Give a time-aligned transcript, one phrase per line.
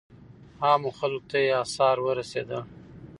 [0.63, 2.61] عامو خلکو ته یې آثار ورسېدل.